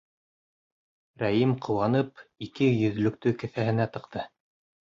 Рәим 1.23 1.51
ҡыуанып, 1.67 2.25
ике 2.47 2.73
йөҙлөктө 2.79 3.37
кеҫәһенә 3.45 3.89
тыҡты. 3.99 4.29